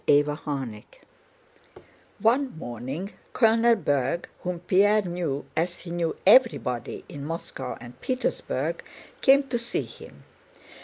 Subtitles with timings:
[0.09, 0.83] CHAPTER XX
[2.17, 8.81] One morning Colonel Berg, whom Pierre knew as he knew everybody in Moscow and Petersburg,
[9.21, 10.23] came to see him.